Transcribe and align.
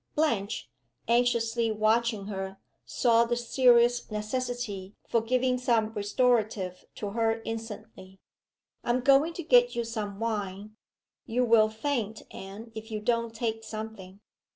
Blanche, 0.15 0.67
anxiously 1.07 1.69
watching 1.71 2.25
her, 2.25 2.57
saw 2.85 3.23
the 3.23 3.35
serious 3.37 4.09
necessity 4.09 4.95
for 5.07 5.21
giving 5.21 5.59
some 5.59 5.93
restorative 5.93 6.85
to 6.95 7.11
her 7.11 7.39
instantly. 7.45 8.19
"I 8.83 8.89
am 8.89 9.01
going 9.01 9.33
to 9.33 9.43
get 9.43 9.75
you 9.75 9.83
some 9.83 10.19
wine 10.19 10.75
you 11.27 11.45
will 11.45 11.69
faint, 11.69 12.23
Anne, 12.31 12.71
if 12.73 12.89
you 12.89 12.99
don't 12.99 13.31
take 13.35 13.63
something. 13.63 14.21